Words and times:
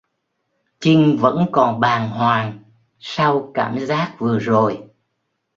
Chinh 0.79 1.17
vẫn 1.21 1.45
còn 1.51 1.79
bàng 1.79 2.09
hoàng 2.09 2.63
sau 2.99 3.51
cảm 3.53 3.79
giác 3.79 4.15
vừa 4.19 4.39
rồi 4.39 4.83